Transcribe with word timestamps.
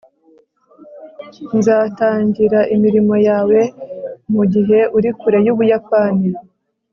nzatangira 1.57 2.59
imirimo 2.75 3.15
yawe 3.27 3.59
mugihe 4.33 4.79
uri 4.97 5.09
kure 5.19 5.39
yubuyapani 5.45 6.27